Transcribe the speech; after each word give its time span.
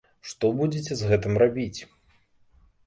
Што 0.29 0.49
будзеце 0.61 0.93
з 1.01 1.11
гэтым 1.11 1.33
рабіць? 1.47 1.79